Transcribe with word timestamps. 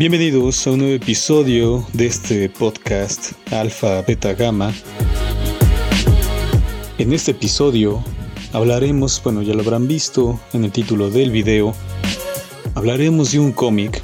Bienvenidos 0.00 0.66
a 0.66 0.70
un 0.70 0.78
nuevo 0.78 0.94
episodio 0.94 1.86
de 1.92 2.06
este 2.06 2.48
podcast 2.48 3.32
Alfa 3.52 4.00
Beta 4.00 4.32
Gamma. 4.32 4.72
En 6.96 7.12
este 7.12 7.32
episodio 7.32 8.02
hablaremos, 8.54 9.20
bueno 9.22 9.42
ya 9.42 9.52
lo 9.52 9.60
habrán 9.60 9.86
visto 9.88 10.40
en 10.54 10.64
el 10.64 10.72
título 10.72 11.10
del 11.10 11.30
video, 11.30 11.74
hablaremos 12.74 13.32
de 13.32 13.40
un 13.40 13.52
cómic, 13.52 14.00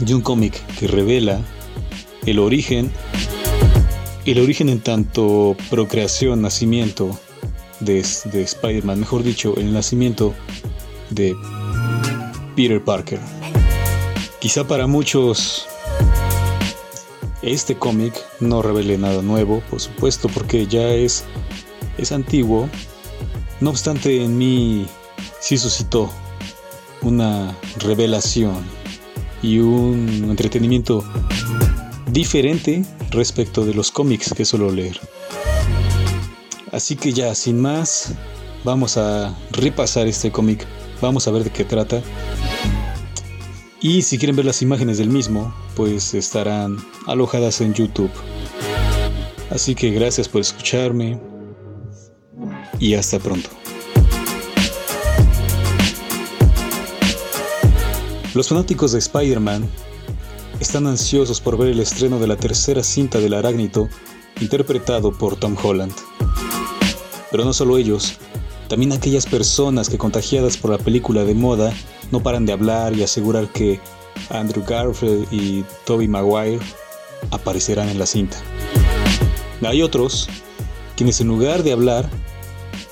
de 0.00 0.16
un 0.16 0.20
cómic 0.20 0.60
que 0.80 0.88
revela 0.88 1.42
el 2.26 2.40
origen, 2.40 2.90
el 4.26 4.40
origen 4.40 4.68
en 4.68 4.80
tanto 4.80 5.56
procreación, 5.70 6.42
nacimiento 6.42 7.16
de, 7.78 8.04
de 8.32 8.42
Spider-Man, 8.42 8.98
mejor 8.98 9.22
dicho, 9.22 9.54
el 9.58 9.72
nacimiento 9.72 10.34
de 11.10 11.36
Peter 12.56 12.82
Parker. 12.82 13.20
Quizá 14.40 14.66
para 14.66 14.86
muchos 14.86 15.66
este 17.42 17.76
cómic 17.76 18.14
no 18.40 18.62
revele 18.62 18.98
nada 18.98 19.22
nuevo, 19.22 19.62
por 19.68 19.80
supuesto, 19.80 20.28
porque 20.28 20.66
ya 20.66 20.88
es, 20.90 21.24
es 21.96 22.12
antiguo. 22.12 22.68
No 23.60 23.70
obstante, 23.70 24.22
en 24.22 24.38
mí 24.38 24.86
sí 25.40 25.58
suscitó 25.58 26.10
una 27.02 27.56
revelación 27.78 28.64
y 29.42 29.58
un 29.58 30.26
entretenimiento 30.28 31.04
diferente 32.10 32.84
respecto 33.10 33.64
de 33.64 33.74
los 33.74 33.90
cómics 33.90 34.32
que 34.34 34.44
suelo 34.44 34.70
leer. 34.70 35.00
Así 36.72 36.96
que 36.96 37.12
ya, 37.12 37.34
sin 37.34 37.60
más, 37.60 38.12
vamos 38.64 38.96
a 38.96 39.34
repasar 39.52 40.06
este 40.06 40.30
cómic, 40.30 40.66
vamos 41.00 41.26
a 41.26 41.30
ver 41.30 41.44
de 41.44 41.50
qué 41.50 41.64
trata. 41.64 42.02
Y 43.80 44.02
si 44.02 44.18
quieren 44.18 44.34
ver 44.34 44.44
las 44.44 44.60
imágenes 44.60 44.98
del 44.98 45.08
mismo, 45.08 45.54
pues 45.76 46.12
estarán 46.12 46.78
alojadas 47.06 47.60
en 47.60 47.74
YouTube. 47.74 48.10
Así 49.50 49.76
que 49.76 49.90
gracias 49.90 50.28
por 50.28 50.40
escucharme 50.40 51.20
y 52.80 52.94
hasta 52.94 53.20
pronto. 53.20 53.48
Los 58.34 58.48
fanáticos 58.48 58.92
de 58.92 58.98
Spider-Man 58.98 59.68
están 60.58 60.88
ansiosos 60.88 61.40
por 61.40 61.56
ver 61.56 61.68
el 61.68 61.80
estreno 61.80 62.18
de 62.18 62.26
la 62.26 62.36
tercera 62.36 62.82
cinta 62.82 63.20
del 63.20 63.34
arácnito 63.34 63.88
interpretado 64.40 65.16
por 65.16 65.36
Tom 65.36 65.56
Holland. 65.62 65.94
Pero 67.30 67.44
no 67.44 67.52
solo 67.52 67.78
ellos, 67.78 68.18
también 68.68 68.92
aquellas 68.92 69.26
personas 69.26 69.88
que 69.88 69.98
contagiadas 69.98 70.56
por 70.56 70.70
la 70.70 70.78
película 70.78 71.24
de 71.24 71.34
moda 71.34 71.72
no 72.10 72.20
paran 72.22 72.44
de 72.44 72.52
hablar 72.52 72.94
y 72.94 73.02
asegurar 73.02 73.48
que 73.48 73.80
Andrew 74.30 74.64
Garfield 74.66 75.26
y 75.32 75.64
Tobey 75.86 76.06
Maguire 76.06 76.60
aparecerán 77.30 77.88
en 77.88 77.98
la 77.98 78.06
cinta. 78.06 78.36
Hay 79.62 79.82
otros 79.82 80.28
quienes 80.96 81.20
en 81.20 81.28
lugar 81.28 81.62
de 81.62 81.72
hablar 81.72 82.08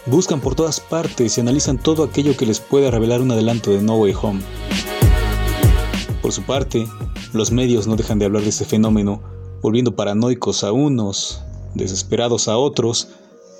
buscan 0.06 0.40
por 0.40 0.54
todas 0.54 0.80
partes 0.80 1.36
y 1.36 1.40
analizan 1.40 1.78
todo 1.78 2.04
aquello 2.04 2.36
que 2.36 2.46
les 2.46 2.60
pueda 2.60 2.90
revelar 2.90 3.20
un 3.20 3.30
adelanto 3.30 3.70
de 3.70 3.82
No 3.82 3.96
Way 3.96 4.14
Home. 4.22 4.40
Por 6.22 6.32
su 6.32 6.42
parte, 6.42 6.86
los 7.32 7.50
medios 7.50 7.86
no 7.86 7.96
dejan 7.96 8.18
de 8.18 8.24
hablar 8.24 8.42
de 8.42 8.48
este 8.48 8.64
fenómeno, 8.64 9.20
volviendo 9.60 9.94
paranoicos 9.94 10.64
a 10.64 10.72
unos, 10.72 11.42
desesperados 11.74 12.48
a 12.48 12.56
otros 12.56 13.08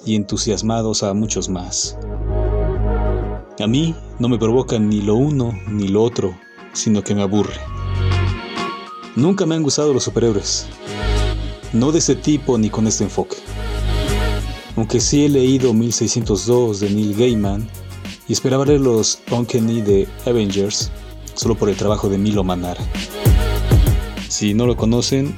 y 0.06 0.14
entusiasmados 0.14 1.02
a 1.02 1.12
muchos 1.12 1.50
más. 1.50 1.98
A 3.58 3.66
mí 3.66 3.94
no 4.18 4.28
me 4.28 4.38
provoca 4.38 4.78
ni 4.78 5.02
lo 5.02 5.16
uno 5.16 5.52
ni 5.68 5.88
lo 5.88 6.02
otro, 6.02 6.34
sino 6.72 7.02
que 7.02 7.14
me 7.14 7.22
aburre. 7.22 7.60
Nunca 9.16 9.44
me 9.44 9.54
han 9.54 9.62
gustado 9.62 9.92
los 9.92 10.04
superhéroes. 10.04 10.66
No 11.72 11.90
de 11.90 11.98
ese 11.98 12.14
tipo 12.14 12.56
ni 12.56 12.70
con 12.70 12.86
este 12.86 13.04
enfoque. 13.04 13.36
Aunque 14.76 15.00
sí 15.00 15.24
he 15.24 15.28
leído 15.28 15.72
1602 15.72 16.80
de 16.80 16.90
Neil 16.90 17.14
Gaiman 17.14 17.68
y 18.28 18.32
esperaba 18.32 18.64
leer 18.66 18.80
los 18.80 19.20
Uncanny 19.30 19.80
de 19.80 20.06
Avengers 20.26 20.90
solo 21.34 21.54
por 21.54 21.68
el 21.68 21.76
trabajo 21.76 22.08
de 22.08 22.18
Milo 22.18 22.44
Manara. 22.44 22.84
Si 24.28 24.54
no 24.54 24.66
lo 24.66 24.76
conocen 24.76 25.34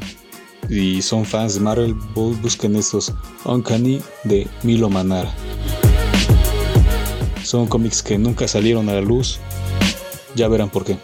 y 0.69 1.03
son 1.03 1.25
fans 1.25 1.55
de 1.55 1.61
Marvel, 1.61 1.95
busquen 2.15 2.77
estos 2.77 3.13
Uncanny 3.45 4.01
de 4.25 4.47
Milo 4.63 4.89
Manara. 4.89 5.33
Son 7.43 7.67
cómics 7.67 8.03
que 8.03 8.19
nunca 8.19 8.47
salieron 8.47 8.89
a 8.89 8.95
la 8.95 9.01
luz. 9.01 9.39
Ya 10.35 10.49
verán 10.49 10.69
por 10.69 10.85
qué. 10.85 10.99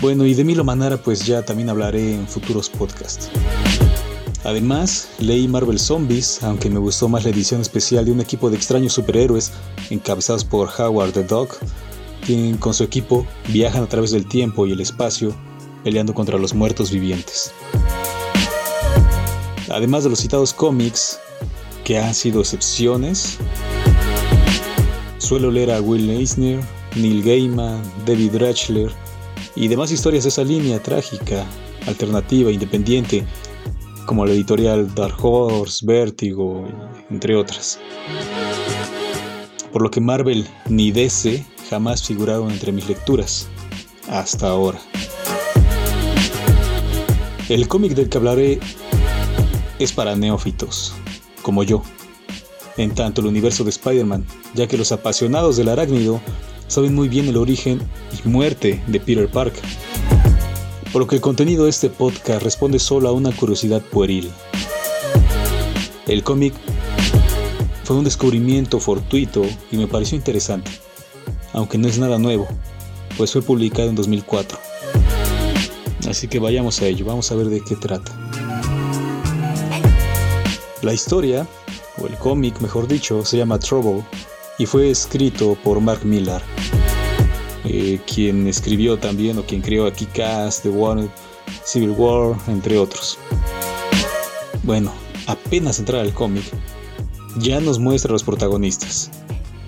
Bueno, 0.00 0.24
y 0.24 0.34
de 0.34 0.44
Milo 0.44 0.64
Manara 0.64 0.96
pues 0.96 1.26
ya 1.26 1.42
también 1.42 1.68
hablaré 1.68 2.14
en 2.14 2.26
futuros 2.26 2.70
podcasts. 2.70 3.28
Además, 4.44 5.10
leí 5.18 5.46
Marvel 5.46 5.78
Zombies, 5.78 6.42
aunque 6.42 6.70
me 6.70 6.78
gustó 6.78 7.10
más 7.10 7.24
la 7.24 7.30
edición 7.30 7.60
especial 7.60 8.06
de 8.06 8.12
un 8.12 8.20
equipo 8.20 8.48
de 8.48 8.56
extraños 8.56 8.94
superhéroes 8.94 9.52
encabezados 9.90 10.44
por 10.44 10.70
Howard 10.78 11.12
the 11.12 11.24
Dog, 11.24 11.50
quien 12.24 12.56
con 12.56 12.72
su 12.72 12.82
equipo 12.82 13.26
viajan 13.48 13.82
a 13.82 13.86
través 13.86 14.12
del 14.12 14.26
tiempo 14.26 14.66
y 14.66 14.72
el 14.72 14.80
espacio 14.80 15.34
peleando 15.84 16.14
contra 16.14 16.38
los 16.38 16.54
muertos 16.54 16.90
vivientes. 16.90 17.52
Además 19.70 20.04
de 20.04 20.10
los 20.10 20.20
citados 20.20 20.52
cómics, 20.52 21.18
que 21.84 21.98
han 21.98 22.14
sido 22.14 22.40
excepciones, 22.40 23.38
Suelo 25.30 25.52
leer 25.52 25.70
a 25.70 25.80
Will 25.80 26.10
Eisner, 26.10 26.58
Neil 26.96 27.22
Gaiman, 27.22 27.80
David 28.04 28.36
Ratchler 28.38 28.90
y 29.54 29.68
demás 29.68 29.92
historias 29.92 30.24
de 30.24 30.30
esa 30.30 30.42
línea 30.42 30.82
trágica, 30.82 31.46
alternativa, 31.86 32.50
independiente, 32.50 33.24
como 34.06 34.26
la 34.26 34.32
editorial 34.32 34.92
Dark 34.92 35.14
Horse, 35.24 35.86
Vertigo, 35.86 36.66
entre 37.10 37.36
otras. 37.36 37.78
Por 39.72 39.82
lo 39.82 39.90
que 39.92 40.00
Marvel 40.00 40.48
ni 40.68 40.90
DC 40.90 41.46
jamás 41.68 42.02
figuraron 42.02 42.50
entre 42.50 42.72
mis 42.72 42.88
lecturas, 42.88 43.46
hasta 44.08 44.48
ahora. 44.48 44.80
El 47.48 47.68
cómic 47.68 47.92
del 47.92 48.08
que 48.08 48.18
hablaré 48.18 48.58
es 49.80 49.92
para 49.92 50.14
neófitos, 50.14 50.92
como 51.42 51.62
yo 51.62 51.82
en 52.76 52.94
tanto 52.94 53.20
el 53.20 53.26
universo 53.26 53.64
de 53.64 53.70
Spider-Man, 53.70 54.24
ya 54.54 54.66
que 54.66 54.78
los 54.78 54.92
apasionados 54.92 55.56
del 55.56 55.68
arácnido 55.68 56.20
saben 56.66 56.94
muy 56.94 57.08
bien 57.08 57.28
el 57.28 57.36
origen 57.36 57.80
y 58.24 58.28
muerte 58.28 58.82
de 58.86 59.00
Peter 59.00 59.28
Parker. 59.28 59.64
Por 60.92 61.02
lo 61.02 61.06
que 61.06 61.16
el 61.16 61.20
contenido 61.20 61.64
de 61.64 61.70
este 61.70 61.90
podcast 61.90 62.42
responde 62.42 62.78
solo 62.78 63.08
a 63.08 63.12
una 63.12 63.32
curiosidad 63.32 63.82
pueril. 63.82 64.30
El 66.06 66.22
cómic 66.22 66.54
fue 67.84 67.96
un 67.96 68.04
descubrimiento 68.04 68.80
fortuito 68.80 69.42
y 69.70 69.76
me 69.76 69.86
pareció 69.86 70.16
interesante, 70.16 70.70
aunque 71.52 71.78
no 71.78 71.88
es 71.88 71.98
nada 71.98 72.18
nuevo, 72.18 72.48
pues 73.16 73.32
fue 73.32 73.42
publicado 73.42 73.90
en 73.90 73.96
2004. 73.96 74.58
Así 76.08 76.28
que 76.28 76.38
vayamos 76.38 76.80
a 76.80 76.86
ello, 76.86 77.04
vamos 77.04 77.30
a 77.30 77.34
ver 77.34 77.48
de 77.48 77.62
qué 77.62 77.76
trata. 77.76 78.29
La 80.82 80.94
historia 80.94 81.46
el 82.06 82.16
cómic 82.16 82.60
mejor 82.60 82.88
dicho, 82.88 83.24
se 83.24 83.36
llama 83.36 83.58
Trouble 83.58 84.04
y 84.58 84.66
fue 84.66 84.90
escrito 84.90 85.56
por 85.62 85.80
Mark 85.80 86.04
Millar, 86.04 86.42
eh, 87.64 88.00
quien 88.06 88.46
escribió 88.46 88.98
también 88.98 89.38
o 89.38 89.44
quien 89.44 89.62
creó 89.62 89.86
aquí 89.86 90.06
Cast, 90.06 90.62
The 90.62 90.70
Wanted, 90.70 91.10
Civil 91.64 91.90
War, 91.90 92.36
entre 92.48 92.78
otros. 92.78 93.18
Bueno, 94.62 94.92
apenas 95.26 95.78
entrar 95.78 96.02
al 96.02 96.12
cómic, 96.12 96.44
ya 97.38 97.60
nos 97.60 97.78
muestra 97.78 98.10
a 98.10 98.12
los 98.12 98.24
protagonistas, 98.24 99.10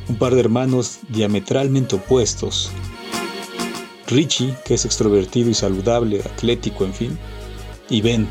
un 0.08 0.16
par 0.16 0.34
de 0.34 0.40
hermanos 0.40 1.00
diametralmente 1.08 1.96
opuestos. 1.96 2.70
Richie, 4.08 4.54
que 4.66 4.75
es 4.75 4.84
extrovertido 4.84 5.48
y 5.48 5.54
saludable, 5.54 6.20
atlético, 6.20 6.84
en 6.84 6.92
fin, 6.92 7.19
y 7.88 8.02
Ben, 8.02 8.28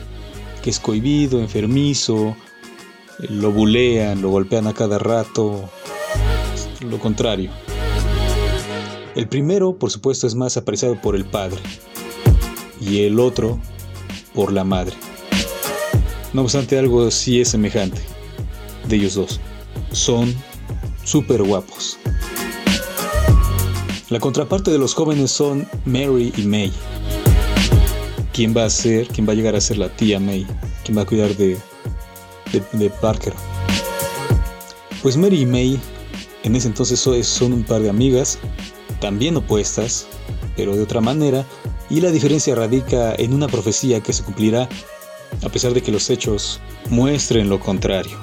que 0.62 0.70
es 0.70 0.80
cohibido, 0.80 1.40
enfermizo, 1.40 2.36
lo 3.30 3.52
bulean, 3.52 4.22
lo 4.22 4.30
golpean 4.30 4.68
a 4.68 4.74
cada 4.74 4.98
rato, 4.98 5.70
lo 6.82 7.00
contrario. 7.00 7.52
El 9.16 9.28
primero, 9.28 9.76
por 9.76 9.92
supuesto, 9.92 10.26
es 10.26 10.36
más 10.36 10.58
apreciado 10.58 11.00
por 11.02 11.16
el 11.16 11.26
padre 11.26 11.60
y 12.80 13.04
el 13.04 13.20
otro 13.20 13.60
por 14.34 14.52
la 14.52 14.64
madre. 14.64 14.96
No 16.34 16.44
obstante, 16.44 16.80
algo 16.80 17.12
sí 17.12 17.42
es 17.42 17.50
semejante 17.50 18.02
de 18.88 18.96
ellos 18.96 19.16
dos. 19.16 19.40
Son 19.92 20.34
súper 21.04 21.44
guapos. 21.44 21.98
La 24.10 24.20
contraparte 24.20 24.72
de 24.72 24.78
los 24.78 24.94
jóvenes 24.94 25.32
son 25.32 25.68
Mary 25.86 26.34
y 26.38 26.44
May. 26.44 26.72
¿Quién 28.34 28.56
va 28.56 28.66
a 28.66 28.70
ser, 28.70 29.08
quién 29.08 29.28
va 29.28 29.34
a 29.34 29.36
llegar 29.36 29.56
a 29.56 29.62
ser 29.62 29.78
la 29.78 29.90
tía 29.90 30.20
May? 30.20 30.46
¿Quién 30.84 30.98
va 30.98 31.02
a 31.02 31.06
cuidar 31.06 31.36
de, 31.36 31.58
de, 32.52 32.90
Parker. 32.90 33.34
Pues 35.02 35.18
Mary 35.18 35.42
y 35.42 35.46
May 35.46 35.80
en 36.44 36.56
ese 36.56 36.68
entonces 36.68 37.00
son 37.00 37.54
un 37.54 37.64
par 37.64 37.82
de 37.82 37.90
amigas, 37.90 38.40
también 39.00 39.38
opuestas, 39.38 40.08
pero 40.56 40.76
de 40.76 40.84
otra 40.84 41.02
manera, 41.02 41.46
Y 41.90 42.00
la 42.00 42.10
diferencia 42.10 42.56
radica 42.56 43.14
en 43.16 43.34
una 43.34 43.50
profecía 43.50 44.00
que 44.00 44.14
se 44.14 44.24
cumplirá 44.24 44.70
a 45.44 45.50
pesar 45.50 45.74
de 45.74 45.82
que 45.82 45.92
los 45.92 46.10
hechos 46.10 46.62
muestren 46.90 47.50
lo 47.50 47.60
contrario. 47.60 48.18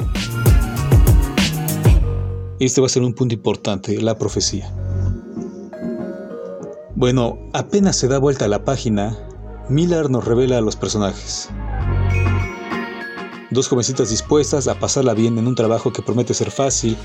Este 2.59 2.81
va 2.81 2.87
a 2.87 2.91
ser 2.91 3.03
un 3.03 3.13
punto 3.13 3.35
importante, 3.35 4.01
la 4.01 4.17
profecía. 4.17 4.73
Bueno, 6.97 7.39
apenas 7.53 7.97
se 7.97 8.09
da 8.09 8.19
vuelta 8.19 8.47
a 8.47 8.49
la 8.49 8.65
página, 8.65 9.17
Miller 9.69 10.11
nos 10.11 10.25
revela 10.25 10.59
a 10.59 10.61
los 10.61 10.77
personajes. 10.77 11.51
Dos 13.59 13.67
jovencitas 13.67 14.11
dispuestas 14.11 14.69
a 14.69 14.79
pasarla 14.79 15.15
bien 15.15 15.37
en 15.37 15.49
un 15.49 15.57
trabajo 15.57 15.93
que 15.93 16.01
promete 16.01 16.33
ser 16.33 16.53
fácil 16.53 16.97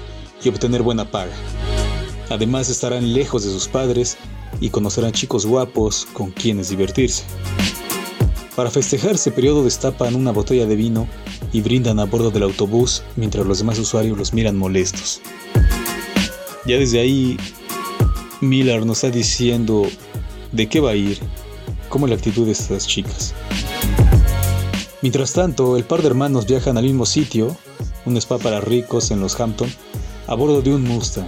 y 0.44 0.50
obtener 0.50 0.84
buena 0.84 1.10
paga. 1.10 1.34
Además 2.30 2.70
estarán 2.70 3.12
lejos 3.12 3.44
de 3.44 3.50
sus 3.50 3.68
padres 3.68 4.18
y 4.62 4.70
conocerán 4.70 5.14
chicos 5.14 5.48
guapos 5.48 6.08
con 6.14 6.30
quienes 6.30 6.70
divertirse. 6.70 7.24
Para 8.56 8.70
festejar 8.70 9.16
ese 9.16 9.32
periodo 9.32 9.64
destapan 9.64 10.14
una 10.14 10.32
botella 10.32 10.68
de 10.68 10.76
vino 10.76 11.08
y 11.52 11.62
brindan 11.62 12.00
a 12.00 12.06
bordo 12.06 12.30
del 12.30 12.44
autobús 12.44 13.02
mientras 13.16 13.48
los 13.48 13.58
demás 13.58 13.80
usuarios 13.80 14.16
los 14.16 14.32
miran 14.32 14.56
molestos. 14.56 15.22
Ya 16.68 16.78
desde 16.78 17.00
ahí, 17.00 17.36
Miller 18.42 18.86
nos 18.86 19.04
está 19.04 19.10
diciendo 19.10 19.88
de 20.52 20.70
qué 20.70 20.80
va 20.80 20.92
a 20.92 20.96
ir, 20.96 21.18
cómo 21.90 22.06
la 22.06 22.14
actitud 22.14 22.46
de 22.46 22.52
estas 22.52 22.86
chicas. 22.86 23.34
Mientras 25.04 25.34
tanto, 25.34 25.76
el 25.76 25.84
par 25.84 26.02
de 26.02 26.08
hermanos 26.08 26.48
viajan 26.48 26.78
al 26.78 26.86
mismo 26.86 27.06
sitio, 27.06 27.58
un 28.06 28.16
spa 28.16 28.38
para 28.38 28.62
ricos 28.62 29.12
en 29.12 29.20
los 29.20 29.38
Hampton, 29.38 29.70
a 30.28 30.34
bordo 30.34 30.62
de 30.62 30.74
un 30.74 30.84
Mustang. 30.84 31.28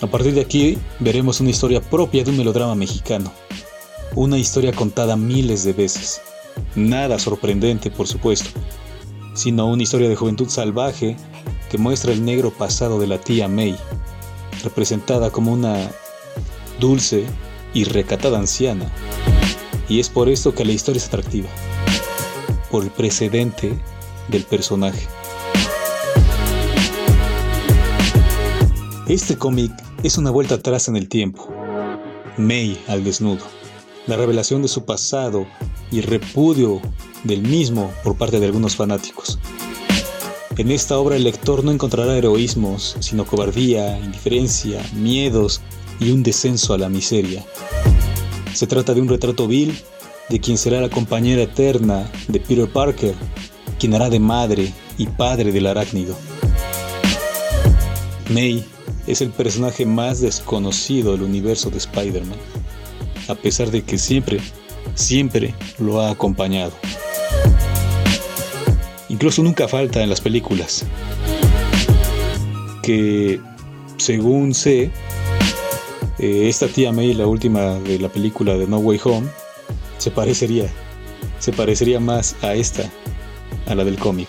A 0.00 0.06
partir 0.06 0.32
de 0.34 0.42
aquí 0.42 0.78
veremos 1.00 1.40
una 1.40 1.50
historia 1.50 1.80
propia 1.80 2.22
de 2.22 2.30
un 2.30 2.36
melodrama 2.36 2.76
mexicano, 2.76 3.32
una 4.14 4.38
historia 4.38 4.72
contada 4.72 5.16
miles 5.16 5.64
de 5.64 5.72
veces. 5.72 6.20
Nada 6.76 7.18
sorprendente, 7.18 7.90
por 7.90 8.06
supuesto, 8.06 8.48
sino 9.34 9.66
una 9.66 9.82
historia 9.82 10.08
de 10.08 10.14
juventud 10.14 10.48
salvaje 10.48 11.16
que 11.72 11.78
muestra 11.78 12.12
el 12.12 12.24
negro 12.24 12.52
pasado 12.52 13.00
de 13.00 13.08
la 13.08 13.18
tía 13.18 13.48
May, 13.48 13.76
representada 14.62 15.30
como 15.30 15.52
una 15.52 15.90
dulce 16.78 17.24
y 17.74 17.82
recatada 17.82 18.38
anciana. 18.38 18.88
Y 19.88 19.98
es 19.98 20.08
por 20.08 20.28
esto 20.28 20.54
que 20.54 20.64
la 20.64 20.70
historia 20.70 20.98
es 20.98 21.08
atractiva, 21.08 21.48
por 22.70 22.84
el 22.84 22.90
precedente 22.90 23.72
del 24.28 24.44
personaje. 24.44 25.06
Este 29.08 29.36
cómic 29.36 29.72
es 30.02 30.18
una 30.18 30.30
vuelta 30.30 30.56
atrás 30.56 30.88
en 30.88 30.96
el 30.96 31.08
tiempo. 31.08 31.48
May 32.36 32.78
al 32.88 33.04
desnudo 33.04 33.58
la 34.08 34.16
revelación 34.16 34.62
de 34.62 34.68
su 34.68 34.84
pasado 34.84 35.46
y 35.92 36.00
repudio 36.00 36.80
del 37.24 37.42
mismo 37.42 37.92
por 38.02 38.16
parte 38.16 38.40
de 38.40 38.46
algunos 38.46 38.74
fanáticos. 38.74 39.38
En 40.56 40.70
esta 40.72 40.98
obra 40.98 41.16
el 41.16 41.24
lector 41.24 41.62
no 41.62 41.70
encontrará 41.70 42.16
heroísmos, 42.16 42.96
sino 43.00 43.26
cobardía, 43.26 43.98
indiferencia, 43.98 44.82
miedos 44.94 45.60
y 46.00 46.10
un 46.10 46.22
descenso 46.22 46.72
a 46.72 46.78
la 46.78 46.88
miseria. 46.88 47.44
Se 48.54 48.66
trata 48.66 48.94
de 48.94 49.02
un 49.02 49.08
retrato 49.08 49.46
vil 49.46 49.78
de 50.28 50.40
quien 50.40 50.58
será 50.58 50.80
la 50.80 50.90
compañera 50.90 51.42
eterna 51.42 52.10
de 52.28 52.40
Peter 52.40 52.68
Parker, 52.68 53.14
quien 53.78 53.94
hará 53.94 54.10
de 54.10 54.20
madre 54.20 54.72
y 54.96 55.06
padre 55.06 55.52
del 55.52 55.66
arácnido. 55.66 56.16
May 58.30 58.64
es 59.06 59.20
el 59.20 59.30
personaje 59.30 59.86
más 59.86 60.20
desconocido 60.20 61.12
del 61.12 61.22
universo 61.22 61.70
de 61.70 61.78
Spider-Man 61.78 62.38
a 63.28 63.34
pesar 63.34 63.70
de 63.70 63.82
que 63.82 63.98
siempre, 63.98 64.40
siempre 64.94 65.54
lo 65.78 66.00
ha 66.00 66.10
acompañado. 66.10 66.72
Incluso 69.10 69.42
nunca 69.42 69.68
falta 69.68 70.02
en 70.02 70.10
las 70.10 70.20
películas. 70.20 70.84
Que, 72.82 73.40
según 73.98 74.54
sé, 74.54 74.90
eh, 76.18 76.48
esta 76.48 76.68
tía 76.68 76.90
May, 76.90 77.14
la 77.14 77.26
última 77.26 77.78
de 77.80 77.98
la 77.98 78.08
película 78.08 78.54
de 78.54 78.66
No 78.66 78.78
Way 78.78 79.00
Home, 79.04 79.28
se 79.98 80.10
parecería, 80.10 80.68
se 81.38 81.52
parecería 81.52 82.00
más 82.00 82.36
a 82.42 82.54
esta, 82.54 82.90
a 83.66 83.74
la 83.74 83.84
del 83.84 83.98
cómic. 83.98 84.28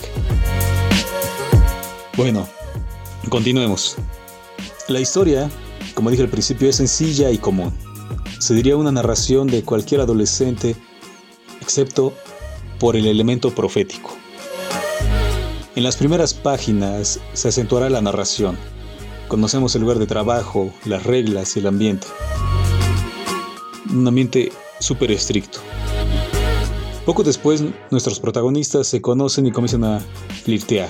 Bueno, 2.18 2.48
continuemos. 3.30 3.96
La 4.88 5.00
historia, 5.00 5.50
como 5.94 6.10
dije 6.10 6.24
al 6.24 6.30
principio, 6.30 6.70
es 6.70 6.76
sencilla 6.76 7.32
y 7.32 7.38
común 7.38 7.74
se 8.40 8.54
diría 8.54 8.78
una 8.78 8.92
narración 8.92 9.48
de 9.48 9.64
cualquier 9.64 10.00
adolescente, 10.00 10.76
excepto 11.62 12.14
por 12.80 12.96
el 12.96 13.06
elemento 13.06 13.54
profético. 13.54 14.16
En 15.76 15.84
las 15.84 15.98
primeras 15.98 16.34
páginas 16.34 17.20
se 17.34 17.50
acentuará 17.50 17.90
la 17.90 18.02
narración. 18.02 18.58
Conocemos 19.28 19.76
el 19.76 19.82
lugar 19.82 20.00
de 20.00 20.08
trabajo, 20.08 20.74
las 20.86 21.04
reglas 21.04 21.56
y 21.56 21.60
el 21.60 21.68
ambiente. 21.68 22.08
Un 23.94 24.08
ambiente 24.08 24.52
súper 24.80 25.12
estricto. 25.12 25.60
Poco 27.06 27.24
después, 27.24 27.64
nuestros 27.92 28.20
protagonistas 28.20 28.88
se 28.88 29.02
conocen 29.02 29.48
y 29.48 29.52
comienzan 29.52 29.84
a 29.84 30.00
flirtear, 30.44 30.90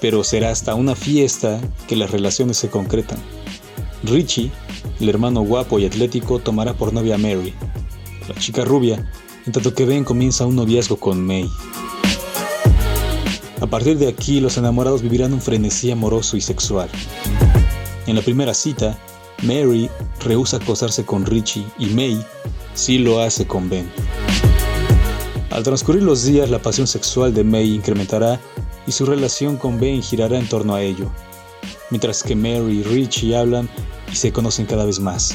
pero 0.00 0.24
será 0.24 0.50
hasta 0.50 0.74
una 0.74 0.94
fiesta 0.94 1.60
que 1.88 1.96
las 1.96 2.10
relaciones 2.10 2.56
se 2.56 2.70
concretan. 2.70 3.18
Richie 4.04 4.50
el 5.00 5.08
hermano 5.08 5.42
guapo 5.42 5.78
y 5.78 5.84
atlético 5.84 6.38
tomará 6.38 6.74
por 6.74 6.92
novia 6.92 7.16
a 7.16 7.18
Mary, 7.18 7.52
la 8.28 8.34
chica 8.36 8.64
rubia, 8.64 9.10
en 9.44 9.52
tanto 9.52 9.74
que 9.74 9.84
Ben 9.84 10.04
comienza 10.04 10.46
un 10.46 10.56
noviazgo 10.56 10.96
con 10.96 11.24
May. 11.24 11.48
A 13.60 13.66
partir 13.66 13.98
de 13.98 14.08
aquí, 14.08 14.40
los 14.40 14.56
enamorados 14.56 15.02
vivirán 15.02 15.32
un 15.32 15.40
frenesí 15.40 15.90
amoroso 15.90 16.36
y 16.36 16.40
sexual. 16.40 16.88
En 18.06 18.16
la 18.16 18.22
primera 18.22 18.54
cita, 18.54 18.98
Mary 19.42 19.90
rehúsa 20.20 20.58
acosarse 20.58 21.04
con 21.04 21.26
Richie 21.26 21.66
y 21.78 21.86
May 21.86 22.24
sí 22.76 22.98
lo 22.98 23.20
hace 23.20 23.46
con 23.46 23.68
Ben. 23.68 23.90
Al 25.50 25.62
transcurrir 25.62 26.02
los 26.02 26.24
días, 26.24 26.50
la 26.50 26.60
pasión 26.60 26.86
sexual 26.86 27.34
de 27.34 27.42
May 27.42 27.74
incrementará 27.74 28.38
y 28.86 28.92
su 28.92 29.06
relación 29.06 29.56
con 29.56 29.80
Ben 29.80 30.02
girará 30.02 30.38
en 30.38 30.48
torno 30.48 30.74
a 30.74 30.82
ello. 30.82 31.10
Mientras 31.90 32.22
que 32.22 32.36
Mary 32.36 32.80
y 32.80 32.82
Richie 32.82 33.36
hablan 33.36 33.68
y 34.12 34.16
se 34.16 34.32
conocen 34.32 34.66
cada 34.66 34.84
vez 34.84 35.00
más, 35.00 35.34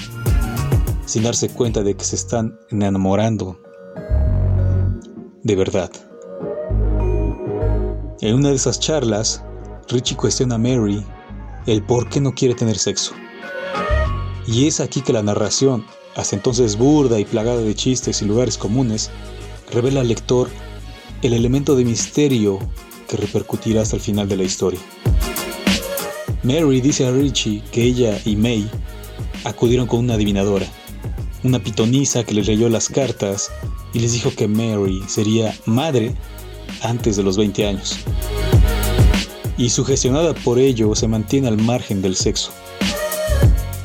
sin 1.06 1.24
darse 1.24 1.50
cuenta 1.50 1.82
de 1.82 1.96
que 1.96 2.06
se 2.06 2.16
están 2.16 2.58
enamorando 2.70 3.60
de 5.44 5.56
verdad. 5.56 5.92
En 8.22 8.36
una 8.36 8.50
de 8.50 8.56
esas 8.56 8.80
charlas, 8.80 9.44
Richie 9.90 10.16
cuestiona 10.16 10.56
a 10.56 10.60
Mary 10.60 11.04
el 11.66 11.84
por 11.84 12.10
qué 12.10 12.22
no 12.22 12.34
quiere 12.34 12.54
tener 12.54 12.78
sexo. 12.78 13.14
Y 14.46 14.68
es 14.68 14.80
aquí 14.80 15.02
que 15.02 15.14
la 15.14 15.24
narración, 15.24 15.86
hasta 16.16 16.36
entonces 16.36 16.78
burda 16.78 17.20
y 17.20 17.26
plagada 17.26 17.62
de 17.62 17.76
chistes 17.76 18.22
y 18.22 18.26
lugares 18.26 18.58
comunes, 18.58 19.10
revela 19.72 20.02
al 20.02 20.08
lector 20.08 20.50
el 21.22 21.34
elemento 21.34 21.76
de 21.76 21.86
misterio 21.86 22.60
que 23.08 23.18
repercutirá 23.18 23.82
hasta 23.82 23.96
el 23.96 24.02
final 24.02 24.28
de 24.28 24.38
la 24.38 24.44
historia. 24.44 24.80
Mary 26.44 26.82
dice 26.82 27.06
a 27.06 27.12
Richie 27.12 27.62
que 27.72 27.84
ella 27.84 28.20
y 28.26 28.36
May 28.36 28.70
acudieron 29.44 29.86
con 29.86 30.00
una 30.00 30.16
adivinadora, 30.16 30.66
una 31.44 31.60
pitonisa 31.60 32.24
que 32.24 32.34
les 32.34 32.48
leyó 32.48 32.70
las 32.70 32.90
cartas 32.90 33.52
y 33.94 34.00
les 34.00 34.14
dijo 34.14 34.32
que 34.36 34.48
Mary 34.48 35.04
sería 35.08 35.56
madre 35.66 36.16
antes 36.82 37.16
de 37.16 37.24
los 37.24 37.38
20 37.38 37.68
años. 37.68 37.98
Y 39.58 39.70
sugestionada 39.70 40.34
por 40.34 40.58
ello 40.58 40.96
se 40.96 41.08
mantiene 41.08 41.48
al 41.48 41.58
margen 41.58 42.02
del 42.02 42.16
sexo. 42.16 42.52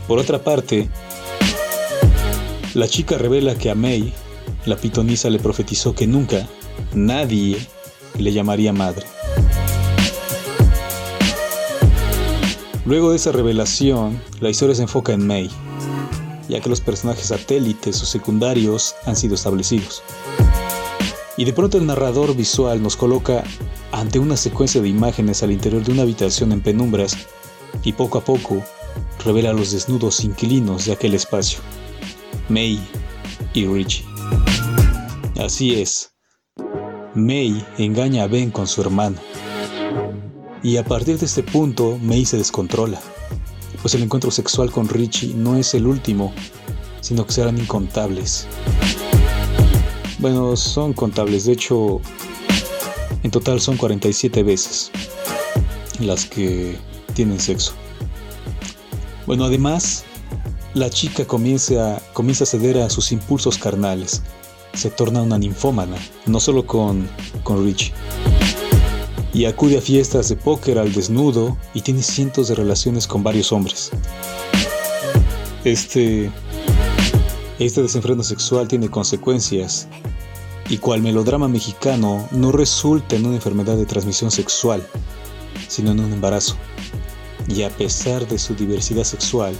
Por 0.09 0.19
otra 0.19 0.43
parte, 0.43 0.89
la 2.77 2.87
chica 2.89 3.17
revela 3.17 3.55
que 3.55 3.71
a 3.71 3.75
May, 3.75 4.13
la 4.67 4.77
pitonisa 4.77 5.31
le 5.31 5.39
profetizó 5.39 5.95
que 5.95 6.07
nunca 6.07 6.47
nadie 6.93 7.57
le 8.19 8.35
llamaría 8.35 8.71
madre. 8.75 9.07
Luego 12.85 13.11
de 13.11 13.17
esa 13.17 13.33
revelación, 13.33 14.21
la 14.41 14.51
historia 14.51 14.75
se 14.75 14.83
enfoca 14.83 15.15
en 15.15 15.27
May, 15.27 15.51
ya 16.51 16.61
que 16.61 16.69
los 16.69 16.83
personajes 16.83 17.29
satélites 17.29 18.03
o 18.03 18.05
secundarios 18.05 18.95
han 19.07 19.17
sido 19.17 19.37
establecidos. 19.37 20.03
Y 21.39 21.47
de 21.47 21.55
pronto 21.55 21.79
el 21.79 21.87
narrador 21.87 22.37
visual 22.37 22.83
nos 22.83 22.95
coloca 22.95 23.43
ante 23.91 24.19
una 24.19 24.37
secuencia 24.37 24.83
de 24.83 24.89
imágenes 24.91 25.43
al 25.43 25.51
interior 25.51 25.83
de 25.83 25.93
una 25.93 26.03
habitación 26.03 26.53
en 26.53 26.61
penumbras 26.61 27.17
y 27.85 27.95
poco 27.95 28.19
a 28.19 28.25
poco 28.25 28.63
revela 29.25 29.55
los 29.55 29.73
desnudos 29.73 30.23
inquilinos 30.25 30.85
de 30.85 30.93
aquel 30.93 31.15
espacio, 31.15 31.61
May 32.49 32.81
y 33.55 33.67
Richie. 33.67 34.05
Así 35.39 35.81
es, 35.81 36.13
May 37.15 37.65
engaña 37.79 38.25
a 38.25 38.27
Ben 38.27 38.51
con 38.51 38.67
su 38.67 38.81
hermano 38.81 39.17
y 40.63 40.79
a 40.79 40.85
partir 40.85 41.19
de 41.19 41.27
este 41.27 41.43
punto, 41.43 41.99
May 42.03 42.25
se 42.25 42.39
descontrola, 42.39 43.01
pues 43.83 43.95
el 43.95 44.03
encuentro 44.03 44.31
sexual 44.31 44.71
con 44.71 44.89
Richie 44.89 45.35
no 45.35 45.57
es 45.57 45.75
el 45.75 45.87
último, 45.87 46.33
sino 47.01 47.27
que 47.27 47.33
serán 47.33 47.59
incontables. 47.59 48.49
Bueno, 50.19 50.57
son 50.57 50.93
contables, 50.93 51.45
de 51.45 51.53
hecho, 51.53 52.01
en 53.23 53.31
total 53.31 53.61
son 53.61 53.77
47 53.77 54.43
veces 54.43 54.91
las 56.01 56.25
que 56.25 56.77
tienen 57.15 57.39
sexo. 57.39 57.73
Bueno, 59.27 59.45
además, 59.45 60.05
la 60.77 60.91
chica 60.91 61.25
comienza, 61.27 62.03
comienza 62.13 62.45
a 62.45 62.47
ceder 62.47 62.77
a 62.77 62.91
sus 62.91 63.11
impulsos 63.11 63.57
carnales. 63.57 64.21
Se 64.75 64.91
torna 64.91 65.23
una 65.23 65.39
ninfómana, 65.39 65.97
no 66.27 66.39
solo 66.39 66.67
con, 66.67 67.09
con 67.45 67.65
Richie. 67.65 67.95
Y 69.33 69.47
acude 69.47 69.79
a 69.79 69.81
fiestas 69.81 70.29
de 70.29 70.37
póker 70.37 70.79
al 70.79 70.93
desnudo 70.93 71.57
y 71.73 71.81
tiene 71.81 72.03
cientos 72.03 72.49
de 72.49 72.57
relaciones 72.57 73.07
con 73.07 73.23
varios 73.23 73.53
hombres. 73.53 73.91
Este, 75.65 76.31
este 77.59 77.83
desenfreno 77.83 78.23
sexual 78.23 78.69
tiene 78.69 78.91
consecuencias 78.91 79.89
y 80.69 80.77
cual 80.77 81.01
melodrama 81.01 81.49
mexicano 81.49 82.29
no 82.33 82.53
resulta 82.53 83.17
en 83.17 83.25
una 83.25 83.37
enfermedad 83.37 83.79
de 83.79 83.87
transmisión 83.87 84.31
sexual, 84.31 84.87
sino 85.69 85.93
en 85.93 86.01
un 86.01 86.13
embarazo. 86.13 86.55
Y 87.49 87.63
a 87.63 87.71
pesar 87.71 88.29
de 88.29 88.39
su 88.39 88.55
diversidad 88.55 89.05
sexual, 89.05 89.55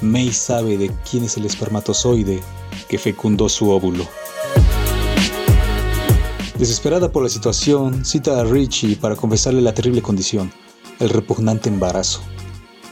May 0.00 0.32
sabe 0.32 0.78
de 0.78 0.92
quién 1.10 1.24
es 1.24 1.36
el 1.36 1.46
espermatozoide 1.46 2.40
que 2.88 2.98
fecundó 2.98 3.48
su 3.48 3.70
óvulo. 3.70 4.06
Desesperada 6.56 7.10
por 7.10 7.22
la 7.22 7.28
situación, 7.28 8.04
cita 8.04 8.40
a 8.40 8.44
Richie 8.44 8.96
para 8.96 9.16
confesarle 9.16 9.60
la 9.60 9.74
terrible 9.74 10.00
condición, 10.00 10.52
el 11.00 11.10
repugnante 11.10 11.68
embarazo, 11.68 12.20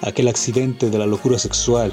aquel 0.02 0.28
accidente 0.28 0.90
de 0.90 0.98
la 0.98 1.06
locura 1.06 1.38
sexual. 1.38 1.92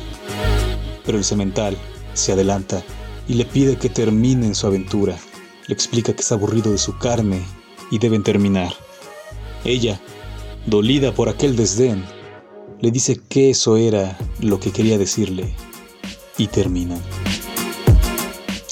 Pero 1.06 1.18
el 1.18 1.24
semental 1.24 1.78
se 2.14 2.32
adelanta 2.32 2.84
y 3.28 3.36
le 3.36 3.46
pide 3.46 3.78
que 3.78 3.90
terminen 3.90 4.56
su 4.56 4.66
aventura. 4.66 5.18
Le 5.68 5.74
explica 5.74 6.14
que 6.14 6.22
está 6.22 6.36
aburrido 6.36 6.72
de 6.72 6.78
su 6.78 6.98
carne 6.98 7.44
y 7.92 8.00
deben 8.00 8.24
terminar. 8.24 8.74
Ella, 9.64 10.00
dolida 10.66 11.14
por 11.14 11.30
aquel 11.30 11.56
desdén, 11.56 12.04
le 12.84 12.92
dice 12.92 13.18
que 13.30 13.50
eso 13.50 13.78
era 13.78 14.18
lo 14.42 14.60
que 14.60 14.72
quería 14.72 14.98
decirle 14.98 15.56
y 16.38 16.48
terminan. 16.48 17.02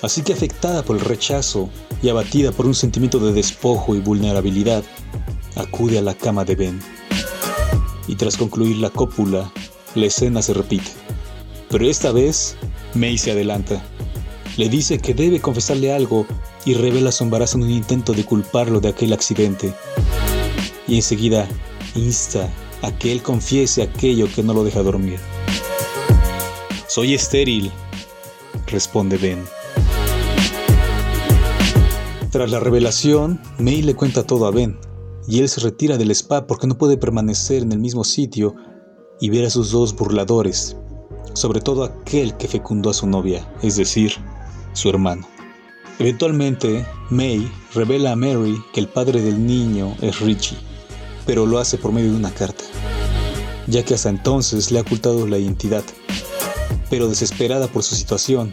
Así 0.01 0.21
que 0.21 0.33
afectada 0.33 0.83
por 0.83 0.97
el 0.97 1.05
rechazo 1.05 1.69
y 2.03 2.09
abatida 2.09 2.51
por 2.51 2.65
un 2.65 2.75
sentimiento 2.75 3.19
de 3.19 3.31
despojo 3.31 3.95
y 3.95 4.01
vulnerabilidad, 4.01 4.83
acude 5.55 5.97
a 5.97 6.01
la 6.01 6.13
cama 6.13 6.43
de 6.43 6.55
Ben. 6.55 6.81
Y 8.05 8.15
tras 8.15 8.35
concluir 8.35 8.79
la 8.79 8.89
cópula, 8.89 9.49
la 9.95 10.07
escena 10.07 10.41
se 10.41 10.55
repite. 10.55 10.91
Pero 11.69 11.89
esta 11.89 12.11
vez, 12.11 12.57
May 12.93 13.17
se 13.17 13.31
adelanta. 13.31 13.81
Le 14.57 14.67
dice 14.67 14.99
que 14.99 15.13
debe 15.13 15.39
confesarle 15.39 15.93
algo 15.93 16.25
y 16.65 16.73
revela 16.73 17.13
su 17.13 17.23
embarazo 17.23 17.59
en 17.59 17.63
un 17.63 17.71
intento 17.71 18.11
de 18.11 18.25
culparlo 18.25 18.81
de 18.81 18.89
aquel 18.89 19.13
accidente. 19.13 19.73
Y 20.85 20.95
enseguida 20.95 21.47
insta 21.95 22.49
a 22.81 22.91
que 22.91 23.11
él 23.11 23.21
confiese 23.21 23.81
aquello 23.81 24.27
que 24.33 24.43
no 24.43 24.53
lo 24.53 24.63
deja 24.63 24.81
dormir. 24.81 25.19
Soy 26.87 27.13
estéril, 27.13 27.71
responde 28.67 29.17
Ben. 29.17 29.43
Tras 32.31 32.49
la 32.49 32.59
revelación, 32.59 33.41
May 33.59 33.81
le 33.81 33.93
cuenta 33.93 34.23
todo 34.23 34.45
a 34.45 34.51
Ben, 34.51 34.79
y 35.27 35.39
él 35.39 35.49
se 35.49 35.61
retira 35.61 35.97
del 35.97 36.11
spa 36.11 36.47
porque 36.47 36.67
no 36.67 36.77
puede 36.77 36.97
permanecer 36.97 37.61
en 37.61 37.71
el 37.71 37.79
mismo 37.79 38.03
sitio 38.03 38.55
y 39.19 39.29
ver 39.29 39.45
a 39.45 39.49
sus 39.49 39.71
dos 39.71 39.95
burladores, 39.95 40.75
sobre 41.33 41.61
todo 41.61 41.83
aquel 41.83 42.35
que 42.37 42.47
fecundó 42.47 42.89
a 42.89 42.93
su 42.93 43.05
novia, 43.07 43.47
es 43.61 43.75
decir, 43.75 44.13
su 44.73 44.89
hermano. 44.89 45.27
Eventualmente, 45.99 46.85
May 47.09 47.51
revela 47.75 48.13
a 48.13 48.15
Mary 48.15 48.57
que 48.73 48.79
el 48.79 48.87
padre 48.87 49.21
del 49.21 49.45
niño 49.45 49.95
es 50.01 50.19
Richie, 50.19 50.57
pero 51.25 51.45
lo 51.45 51.59
hace 51.59 51.77
por 51.77 51.91
medio 51.91 52.11
de 52.11 52.17
una 52.17 52.31
carta, 52.31 52.63
ya 53.67 53.83
que 53.83 53.93
hasta 53.93 54.09
entonces 54.09 54.71
le 54.71 54.79
ha 54.79 54.81
ocultado 54.83 55.27
la 55.27 55.37
identidad. 55.37 55.83
Pero 56.89 57.07
desesperada 57.07 57.67
por 57.67 57.83
su 57.83 57.95
situación, 57.95 58.51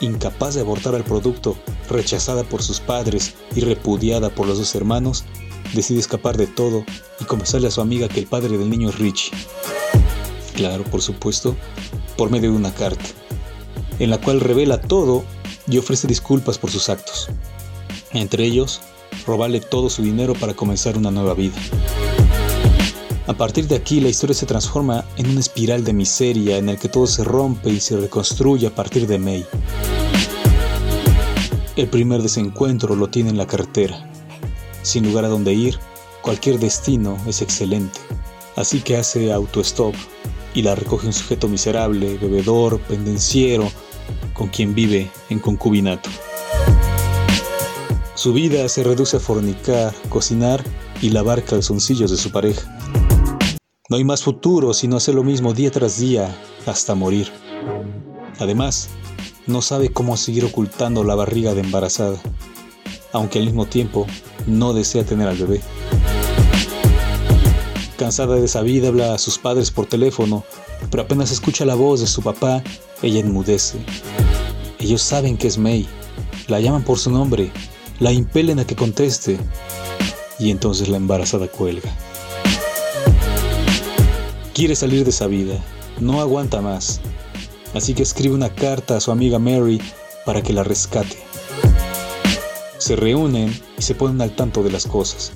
incapaz 0.00 0.54
de 0.54 0.60
abortar 0.60 0.94
al 0.94 1.04
producto, 1.04 1.56
rechazada 1.88 2.44
por 2.44 2.62
sus 2.62 2.80
padres 2.80 3.34
y 3.54 3.60
repudiada 3.60 4.30
por 4.30 4.46
los 4.46 4.58
dos 4.58 4.74
hermanos, 4.74 5.24
decide 5.74 6.00
escapar 6.00 6.36
de 6.36 6.46
todo 6.46 6.84
y 7.20 7.24
confesarle 7.24 7.68
a 7.68 7.70
su 7.70 7.80
amiga 7.80 8.08
que 8.08 8.20
el 8.20 8.26
padre 8.26 8.56
del 8.58 8.70
niño 8.70 8.90
es 8.90 8.98
Richie. 8.98 9.32
Claro, 10.54 10.84
por 10.84 11.02
supuesto, 11.02 11.56
por 12.16 12.30
medio 12.30 12.50
de 12.50 12.56
una 12.56 12.74
carta, 12.74 13.04
en 13.98 14.10
la 14.10 14.20
cual 14.20 14.40
revela 14.40 14.80
todo 14.80 15.24
y 15.68 15.78
ofrece 15.78 16.06
disculpas 16.06 16.58
por 16.58 16.70
sus 16.70 16.88
actos. 16.88 17.28
Entre 18.12 18.44
ellos, 18.44 18.80
robarle 19.26 19.60
todo 19.60 19.88
su 19.88 20.02
dinero 20.02 20.34
para 20.34 20.54
comenzar 20.54 20.96
una 20.96 21.10
nueva 21.10 21.34
vida. 21.34 21.56
A 23.30 23.34
partir 23.34 23.68
de 23.68 23.76
aquí 23.76 24.00
la 24.00 24.08
historia 24.08 24.34
se 24.34 24.44
transforma 24.44 25.04
en 25.16 25.30
una 25.30 25.38
espiral 25.38 25.84
de 25.84 25.92
miseria 25.92 26.56
en 26.56 26.68
el 26.68 26.78
que 26.78 26.88
todo 26.88 27.06
se 27.06 27.22
rompe 27.22 27.70
y 27.70 27.78
se 27.78 27.96
reconstruye 27.96 28.66
a 28.66 28.74
partir 28.74 29.06
de 29.06 29.20
May. 29.20 29.46
El 31.76 31.88
primer 31.88 32.22
desencuentro 32.22 32.96
lo 32.96 33.08
tiene 33.08 33.30
en 33.30 33.38
la 33.38 33.46
carretera. 33.46 34.04
Sin 34.82 35.04
lugar 35.04 35.24
a 35.24 35.28
dónde 35.28 35.54
ir, 35.54 35.78
cualquier 36.22 36.58
destino 36.58 37.16
es 37.24 37.40
excelente. 37.40 38.00
Así 38.56 38.80
que 38.80 38.96
hace 38.96 39.32
autostop 39.32 39.94
y 40.52 40.62
la 40.62 40.74
recoge 40.74 41.06
un 41.06 41.12
sujeto 41.12 41.46
miserable, 41.46 42.18
bebedor, 42.18 42.80
pendenciero, 42.80 43.70
con 44.34 44.48
quien 44.48 44.74
vive 44.74 45.08
en 45.28 45.38
concubinato. 45.38 46.10
Su 48.16 48.32
vida 48.32 48.68
se 48.68 48.82
reduce 48.82 49.18
a 49.18 49.20
fornicar, 49.20 49.94
cocinar 50.08 50.64
y 51.00 51.10
lavar 51.10 51.44
calzoncillos 51.44 52.10
de 52.10 52.16
su 52.16 52.32
pareja. 52.32 52.79
No 53.90 53.96
hay 53.96 54.04
más 54.04 54.22
futuro 54.22 54.72
sino 54.72 54.96
hacer 54.96 55.16
lo 55.16 55.24
mismo 55.24 55.52
día 55.52 55.72
tras 55.72 55.98
día 55.98 56.32
hasta 56.64 56.94
morir. 56.94 57.28
Además, 58.38 58.88
no 59.48 59.62
sabe 59.62 59.92
cómo 59.92 60.16
seguir 60.16 60.44
ocultando 60.44 61.02
la 61.02 61.16
barriga 61.16 61.54
de 61.54 61.62
embarazada, 61.62 62.20
aunque 63.12 63.40
al 63.40 63.46
mismo 63.46 63.66
tiempo 63.66 64.06
no 64.46 64.74
desea 64.74 65.02
tener 65.02 65.26
al 65.26 65.36
bebé. 65.36 65.60
Cansada 67.98 68.36
de 68.36 68.44
esa 68.44 68.62
vida, 68.62 68.88
habla 68.88 69.14
a 69.14 69.18
sus 69.18 69.38
padres 69.38 69.72
por 69.72 69.86
teléfono, 69.86 70.44
pero 70.88 71.02
apenas 71.02 71.32
escucha 71.32 71.64
la 71.64 71.74
voz 71.74 71.98
de 71.98 72.06
su 72.06 72.22
papá, 72.22 72.62
ella 73.02 73.18
enmudece. 73.18 73.78
Ellos 74.78 75.02
saben 75.02 75.36
que 75.36 75.48
es 75.48 75.58
May, 75.58 75.88
la 76.46 76.60
llaman 76.60 76.84
por 76.84 77.00
su 77.00 77.10
nombre, 77.10 77.50
la 77.98 78.12
impelen 78.12 78.60
a 78.60 78.64
que 78.64 78.76
conteste, 78.76 79.36
y 80.38 80.52
entonces 80.52 80.88
la 80.88 80.96
embarazada 80.96 81.48
cuelga. 81.48 81.90
Quiere 84.60 84.76
salir 84.76 85.04
de 85.04 85.10
esa 85.10 85.26
vida, 85.26 85.58
no 86.00 86.20
aguanta 86.20 86.60
más, 86.60 87.00
así 87.72 87.94
que 87.94 88.02
escribe 88.02 88.34
una 88.34 88.50
carta 88.50 88.94
a 88.94 89.00
su 89.00 89.10
amiga 89.10 89.38
Mary 89.38 89.80
para 90.26 90.42
que 90.42 90.52
la 90.52 90.62
rescate. 90.62 91.16
Se 92.76 92.94
reúnen 92.94 93.58
y 93.78 93.80
se 93.80 93.94
ponen 93.94 94.20
al 94.20 94.36
tanto 94.36 94.62
de 94.62 94.70
las 94.70 94.86
cosas. 94.86 95.32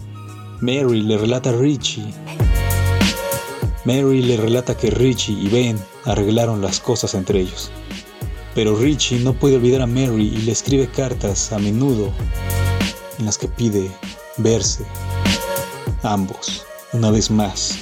Mary 0.60 1.00
le 1.00 1.16
relata 1.16 1.48
a 1.48 1.52
Richie. 1.54 2.04
Mary 3.86 4.20
le 4.20 4.36
relata 4.36 4.76
que 4.76 4.90
Richie 4.90 5.32
y 5.32 5.48
Ben 5.48 5.78
arreglaron 6.04 6.60
las 6.60 6.78
cosas 6.78 7.14
entre 7.14 7.40
ellos. 7.40 7.70
Pero 8.54 8.76
Richie 8.76 9.20
no 9.20 9.32
puede 9.32 9.56
olvidar 9.56 9.80
a 9.80 9.86
Mary 9.86 10.34
y 10.36 10.42
le 10.42 10.52
escribe 10.52 10.86
cartas 10.86 11.50
a 11.50 11.58
menudo 11.58 12.12
en 13.18 13.24
las 13.24 13.38
que 13.38 13.48
pide 13.48 13.90
verse 14.36 14.84
ambos 16.02 16.66
una 16.92 17.10
vez 17.10 17.30
más. 17.30 17.78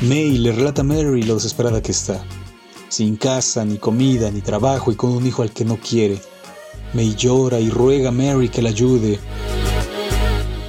May 0.00 0.38
le 0.38 0.52
relata 0.52 0.82
a 0.82 0.84
Mary 0.84 1.24
lo 1.24 1.34
desesperada 1.34 1.82
que 1.82 1.90
está, 1.90 2.24
sin 2.88 3.16
casa, 3.16 3.64
ni 3.64 3.78
comida, 3.78 4.30
ni 4.30 4.40
trabajo 4.40 4.92
y 4.92 4.94
con 4.94 5.10
un 5.10 5.26
hijo 5.26 5.42
al 5.42 5.50
que 5.50 5.64
no 5.64 5.76
quiere. 5.76 6.20
May 6.94 7.16
llora 7.16 7.58
y 7.58 7.68
ruega 7.68 8.10
a 8.10 8.12
Mary 8.12 8.48
que 8.48 8.62
la 8.62 8.68
ayude. 8.68 9.18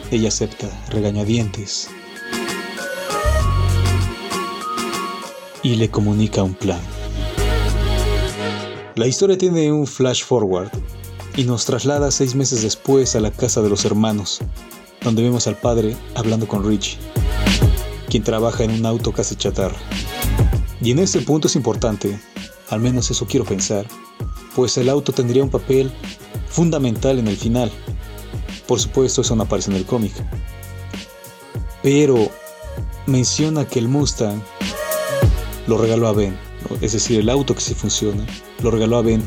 Ella 0.09 0.29
acepta, 0.29 0.67
regañadientes, 0.89 1.89
y 5.61 5.75
le 5.75 5.91
comunica 5.91 6.41
un 6.41 6.55
plan. 6.55 6.81
La 8.95 9.05
historia 9.05 9.37
tiene 9.37 9.71
un 9.71 9.85
flash 9.85 10.23
forward 10.23 10.71
y 11.37 11.43
nos 11.43 11.65
traslada 11.65 12.09
seis 12.09 12.33
meses 12.33 12.63
después 12.63 13.15
a 13.15 13.19
la 13.19 13.29
casa 13.29 13.61
de 13.61 13.69
los 13.69 13.85
hermanos, 13.85 14.39
donde 15.03 15.21
vemos 15.21 15.45
al 15.45 15.55
padre 15.55 15.95
hablando 16.15 16.47
con 16.47 16.67
Richie 16.67 16.97
quien 18.09 18.23
trabaja 18.23 18.63
en 18.63 18.71
un 18.71 18.85
auto 18.85 19.11
casi 19.13 19.35
chatarra. 19.35 19.77
Y 20.81 20.91
en 20.91 20.99
este 20.99 21.21
punto 21.21 21.47
es 21.47 21.55
importante, 21.55 22.19
al 22.69 22.79
menos 22.79 23.11
eso 23.11 23.25
quiero 23.27 23.45
pensar, 23.45 23.85
pues 24.55 24.77
el 24.77 24.89
auto 24.89 25.11
tendría 25.11 25.43
un 25.43 25.49
papel 25.49 25.91
fundamental 26.47 27.19
en 27.19 27.27
el 27.27 27.37
final. 27.37 27.71
Por 28.67 28.79
supuesto, 28.79 29.21
eso 29.21 29.35
no 29.35 29.43
aparece 29.43 29.71
en 29.71 29.77
el 29.77 29.85
cómic. 29.85 30.13
Pero 31.81 32.29
menciona 33.05 33.65
que 33.65 33.79
el 33.79 33.87
Mustang 33.87 34.41
lo 35.67 35.77
regaló 35.77 36.07
a 36.07 36.13
Ben, 36.13 36.37
es 36.81 36.93
decir, 36.93 37.19
el 37.19 37.29
auto 37.29 37.55
que 37.55 37.61
sí 37.61 37.73
funciona, 37.73 38.25
lo 38.61 38.71
regaló 38.71 38.97
a 38.97 39.01
Ben 39.01 39.23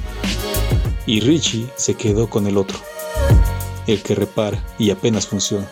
y 1.06 1.20
Richie 1.20 1.68
se 1.76 1.94
quedó 1.94 2.28
con 2.28 2.46
el 2.46 2.56
otro, 2.56 2.78
el 3.86 4.02
que 4.02 4.14
repara 4.14 4.64
y 4.78 4.90
apenas 4.90 5.26
funciona. 5.26 5.68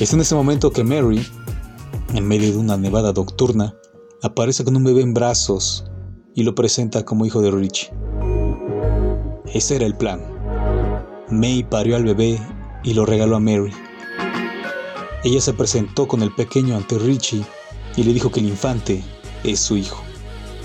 Es 0.00 0.12
en 0.12 0.20
ese 0.20 0.36
momento 0.36 0.70
que 0.70 0.84
Mary, 0.84 1.26
en 2.14 2.28
medio 2.28 2.52
de 2.52 2.58
una 2.58 2.76
nevada 2.76 3.12
nocturna, 3.12 3.74
aparece 4.22 4.62
con 4.62 4.76
un 4.76 4.84
bebé 4.84 5.02
en 5.02 5.12
brazos 5.12 5.86
y 6.36 6.44
lo 6.44 6.54
presenta 6.54 7.04
como 7.04 7.26
hijo 7.26 7.42
de 7.42 7.50
Richie. 7.50 7.90
Ese 9.52 9.74
era 9.74 9.86
el 9.86 9.96
plan. 9.96 10.22
May 11.30 11.64
parió 11.64 11.96
al 11.96 12.04
bebé 12.04 12.38
y 12.84 12.94
lo 12.94 13.06
regaló 13.06 13.34
a 13.34 13.40
Mary. 13.40 13.72
Ella 15.24 15.40
se 15.40 15.52
presentó 15.52 16.06
con 16.06 16.22
el 16.22 16.32
pequeño 16.32 16.76
ante 16.76 16.96
Richie 16.96 17.44
y 17.96 18.04
le 18.04 18.12
dijo 18.12 18.30
que 18.30 18.38
el 18.38 18.46
infante 18.46 19.02
es 19.42 19.58
su 19.58 19.76
hijo. 19.76 20.00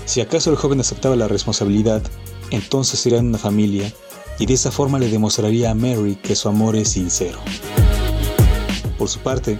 Si 0.04 0.20
acaso 0.20 0.50
el 0.50 0.56
joven 0.56 0.78
aceptaba 0.78 1.16
la 1.16 1.26
responsabilidad, 1.26 2.04
entonces 2.52 3.00
serían 3.00 3.26
una 3.26 3.38
familia 3.38 3.92
y 4.38 4.46
de 4.46 4.54
esa 4.54 4.70
forma 4.70 5.00
le 5.00 5.08
demostraría 5.08 5.72
a 5.72 5.74
Mary 5.74 6.14
que 6.22 6.36
su 6.36 6.48
amor 6.48 6.76
es 6.76 6.90
sincero. 6.90 7.40
Por 8.98 9.08
su 9.08 9.18
parte, 9.18 9.58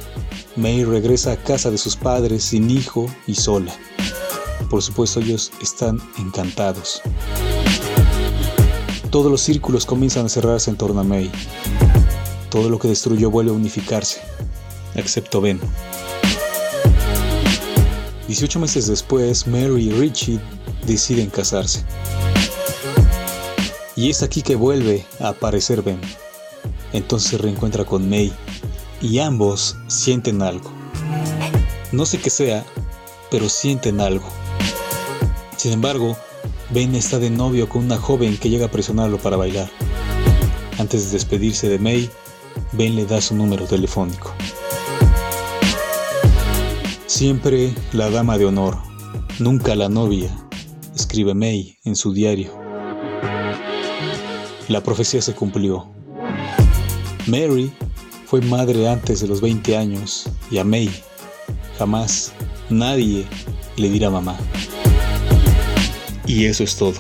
May 0.57 0.85
regresa 0.85 1.33
a 1.33 1.37
casa 1.37 1.71
de 1.71 1.79
sus 1.79 1.97
padres 1.97 2.45
sin 2.45 2.71
hijo 2.71 3.07
y 3.27 3.35
sola. 3.35 3.75
Por 4.71 4.83
supuesto 4.83 5.21
ellos 5.21 5.51
están 5.61 6.01
encantados. 6.19 7.03
Todos 9.11 9.31
los 9.31 9.41
círculos 9.41 9.87
comienzan 9.87 10.27
a 10.27 10.29
cerrarse 10.29 10.71
en 10.71 10.77
torno 10.77 11.01
a 11.01 11.05
May. 11.05 11.31
Todo 12.49 12.71
lo 12.71 12.79
que 12.79 12.89
destruyó 12.89 13.31
vuelve 13.31 13.51
a 13.51 13.55
unificarse, 13.55 14.21
excepto 14.95 15.41
Ben. 15.41 15.61
18 18.29 18.59
meses 18.61 18.87
después, 18.87 19.47
Mary 19.47 19.89
y 19.89 19.91
Richie 19.91 20.41
deciden 20.87 21.31
casarse. 21.31 21.85
Y 23.97 24.11
es 24.11 24.23
aquí 24.23 24.43
que 24.43 24.55
vuelve 24.55 25.05
a 25.21 25.29
aparecer 25.29 25.83
Ben. 25.83 26.01
Entonces 26.93 27.31
se 27.31 27.39
reencuentra 27.39 27.85
con 27.85 28.09
May 28.09 28.33
y 29.05 29.19
ambos 29.19 29.77
sienten 29.87 30.41
algo. 30.41 30.73
No 31.93 32.07
sé 32.07 32.19
qué 32.19 32.31
sea, 32.31 32.65
pero 33.31 33.51
sienten 33.51 34.01
algo. 34.01 34.25
Sin 35.59 35.73
embargo, 35.73 36.17
Ben 36.71 36.95
está 36.95 37.19
de 37.19 37.29
novio 37.29 37.69
con 37.69 37.85
una 37.85 37.99
joven 37.99 38.39
que 38.39 38.49
llega 38.49 38.67
a 38.67 38.71
presionarlo 38.71 39.19
para 39.19 39.37
bailar. 39.37 39.71
Antes 40.79 41.05
de 41.07 41.13
despedirse 41.13 41.69
de 41.69 41.79
May, 41.79 42.11
Ben 42.73 42.97
le 42.97 43.05
da 43.05 43.21
su 43.21 43.35
número 43.35 43.67
telefónico. 43.67 44.33
Siempre 47.07 47.75
la 47.93 48.09
dama 48.09 48.39
de 48.39 48.47
honor, 48.47 48.79
nunca 49.39 49.75
la 49.75 49.91
novia, 49.91 50.35
escribe 50.97 51.35
May 51.35 51.77
en 51.85 51.95
su 51.95 52.15
diario. 52.15 52.59
La 54.69 54.83
profecía 54.83 55.21
se 55.21 55.35
cumplió. 55.35 55.93
Mary 57.27 57.71
fue 58.35 58.41
madre 58.49 58.89
antes 58.89 59.21
de 59.21 59.29
los 59.29 59.41
20 59.41 59.77
años 59.77 60.25
y 60.51 60.59
a 60.59 60.65
May 60.65 60.91
jamás 61.79 62.33
nadie 62.69 63.25
le 63.77 63.89
dirá 63.89 64.11
mamá. 64.11 64.37
Y 66.27 66.47
eso 66.47 66.65
es 66.65 66.75
todo. 66.75 66.95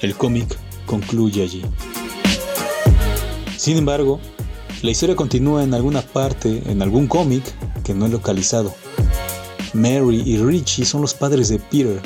El 0.00 0.14
cómic 0.14 0.56
concluye 0.86 1.42
allí. 1.42 1.60
Sin 3.58 3.76
embargo, 3.76 4.18
la 4.80 4.92
historia 4.92 5.14
continúa 5.14 5.62
en 5.62 5.74
alguna 5.74 6.00
parte, 6.00 6.62
en 6.64 6.80
algún 6.80 7.06
cómic 7.06 7.44
que 7.84 7.92
no 7.92 8.06
he 8.06 8.08
localizado. 8.08 8.72
Mary 9.74 10.22
y 10.24 10.38
Richie 10.38 10.86
son 10.86 11.02
los 11.02 11.12
padres 11.12 11.50
de 11.50 11.58
Peter, 11.58 12.00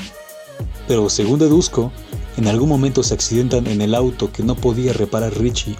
pero 0.89 1.09
según 1.09 1.39
deduzco, 1.39 1.93
en 2.37 2.49
algún 2.49 2.69
momento 2.69 3.05
se 3.05 3.15
accidentan 3.15 3.69
en 3.69 3.81
el 3.81 3.95
auto 3.95 4.33
que 4.33 4.43
no 4.43 4.57
podía 4.57 4.93
reparar 4.93 5.39
Richie 5.39 5.77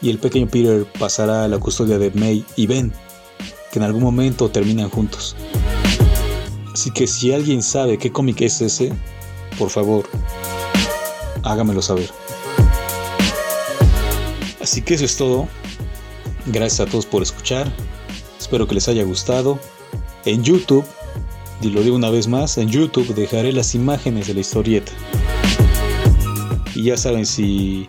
y 0.00 0.10
el 0.10 0.18
pequeño 0.18 0.46
Peter 0.48 0.86
pasará 0.98 1.44
a 1.44 1.48
la 1.48 1.58
custodia 1.58 1.98
de 1.98 2.10
May 2.12 2.44
y 2.56 2.66
Ben, 2.66 2.92
que 3.72 3.78
en 3.78 3.84
algún 3.84 4.02
momento 4.02 4.50
terminan 4.50 4.90
juntos. 4.90 5.36
Así 6.72 6.90
que 6.90 7.06
si 7.06 7.32
alguien 7.32 7.62
sabe 7.62 7.98
qué 7.98 8.12
cómic 8.12 8.40
es 8.40 8.60
ese, 8.60 8.92
por 9.58 9.70
favor, 9.70 10.08
hágamelo 11.42 11.82
saber. 11.82 12.10
Así 14.60 14.82
que 14.82 14.94
eso 14.94 15.04
es 15.04 15.16
todo. 15.16 15.48
Gracias 16.46 16.86
a 16.86 16.90
todos 16.90 17.06
por 17.06 17.22
escuchar. 17.22 17.72
Espero 18.38 18.66
que 18.68 18.74
les 18.74 18.88
haya 18.88 19.02
gustado. 19.02 19.58
En 20.24 20.44
YouTube, 20.44 20.84
y 21.60 21.70
lo 21.70 21.82
digo 21.82 21.96
una 21.96 22.10
vez 22.10 22.28
más, 22.28 22.58
en 22.58 22.68
YouTube 22.68 23.14
dejaré 23.14 23.52
las 23.52 23.74
imágenes 23.74 24.26
de 24.26 24.34
la 24.34 24.40
historieta. 24.40 24.92
Y 26.74 26.84
ya 26.84 26.96
saben, 26.96 27.26
si, 27.26 27.86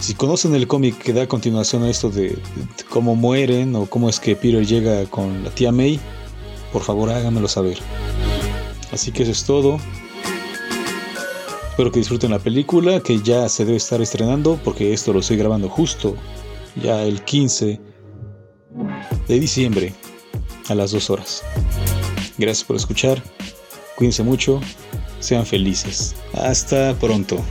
si 0.00 0.14
conocen 0.14 0.54
el 0.54 0.66
cómic 0.66 0.98
que 0.98 1.12
da 1.12 1.26
continuación 1.28 1.84
a 1.84 1.90
esto 1.90 2.10
de, 2.10 2.38
cómo 2.88 3.14
mueren 3.14 3.76
o 3.76 3.86
cómo 3.86 4.08
es 4.08 4.18
que 4.18 4.34
Peter 4.34 4.66
llega 4.66 5.04
con 5.06 5.44
la 5.44 5.50
tía 5.50 5.70
May, 5.72 6.00
por 6.72 6.82
favor 6.82 7.10
háganmelo 7.10 7.48
saber. 7.48 7.78
Así 8.92 9.12
que 9.12 9.22
eso 9.22 9.32
es 9.32 9.44
todo. 9.44 9.78
Espero 11.70 11.92
que 11.92 12.00
disfruten 12.00 12.30
la 12.30 12.38
película 12.38 13.00
que 13.00 13.20
ya 13.20 13.48
se 13.48 13.64
debe 13.64 13.76
estar 13.76 14.00
estrenando 14.00 14.58
porque 14.64 14.92
esto 14.92 15.12
lo 15.12 15.20
estoy 15.20 15.36
grabando 15.36 15.68
justo 15.68 16.16
ya 16.76 17.02
el 17.02 17.22
15 17.22 17.80
de 19.28 19.40
diciembre 19.40 19.94
a 20.68 20.74
las 20.74 20.90
2 20.92 21.10
horas. 21.10 21.42
Gracias 22.38 22.64
por 22.66 22.76
escuchar, 22.76 23.22
cuídense 23.96 24.22
mucho, 24.22 24.60
sean 25.20 25.46
felices. 25.46 26.14
Hasta 26.34 26.94
pronto. 26.94 27.42